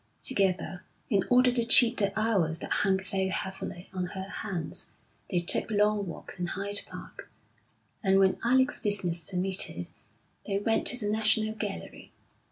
Together, 0.23 0.83
in 1.11 1.23
order 1.29 1.51
to 1.51 1.63
cheat 1.63 1.97
the 1.97 2.11
hours 2.19 2.57
that 2.57 2.71
hung 2.71 2.99
so 2.99 3.29
heavily 3.29 3.87
on 3.93 4.07
her 4.07 4.23
hands, 4.27 4.93
they 5.29 5.39
took 5.39 5.69
long 5.69 6.07
walks 6.07 6.39
in 6.39 6.47
Hyde 6.47 6.79
Park, 6.87 7.29
and, 8.03 8.17
when 8.17 8.39
Alec's 8.43 8.79
business 8.79 9.23
permitted, 9.23 9.89
they 10.47 10.57
went 10.57 10.87
to 10.87 10.97
the 10.97 11.07
National 11.11 11.53
Gallery. 11.53 12.11